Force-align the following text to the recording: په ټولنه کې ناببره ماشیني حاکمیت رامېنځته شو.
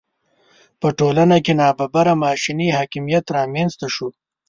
په 0.79 0.87
ټولنه 0.99 1.37
کې 1.45 1.53
ناببره 1.59 2.13
ماشیني 2.25 2.69
حاکمیت 2.77 3.25
رامېنځته 3.37 3.87
شو. 3.95 4.07